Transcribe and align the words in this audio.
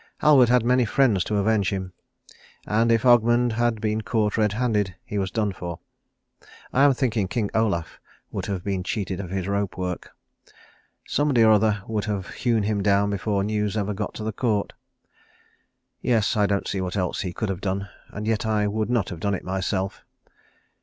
Halward 0.23 0.49
had 0.49 0.65
many 0.65 0.83
friends 0.83 1.23
to 1.25 1.35
avenge 1.37 1.69
him; 1.69 1.93
and 2.65 2.91
if 2.91 3.03
Ogmund 3.05 3.51
had 3.51 3.79
been 3.79 4.01
caught 4.01 4.35
red 4.35 4.53
handed 4.53 4.95
he 5.05 5.19
was 5.19 5.29
done 5.29 5.51
for. 5.53 5.77
I 6.73 6.83
am 6.85 6.95
thinking 6.95 7.27
King 7.27 7.51
Olaf 7.53 7.99
would 8.31 8.47
have 8.47 8.63
been 8.63 8.81
cheated 8.81 9.19
of 9.19 9.29
his 9.29 9.47
rope 9.47 9.77
work. 9.77 10.09
Somebody 11.05 11.43
or 11.43 11.51
other 11.51 11.83
would 11.87 12.05
have 12.05 12.29
hewn 12.31 12.63
him 12.63 12.81
down 12.81 13.11
before 13.11 13.43
news 13.43 13.77
ever 13.77 13.93
got 13.93 14.15
to 14.15 14.23
the 14.23 14.33
Court. 14.33 14.73
Yes, 16.01 16.35
I 16.35 16.47
don't 16.47 16.67
see 16.67 16.81
what 16.81 16.97
else 16.97 17.21
he 17.21 17.31
could 17.31 17.49
have 17.49 17.61
done 17.61 17.87
and 18.09 18.25
yet 18.25 18.43
I 18.43 18.65
would 18.67 18.89
not 18.89 19.09
have 19.09 19.19
done 19.19 19.35
it 19.35 19.43
myself. 19.43 20.03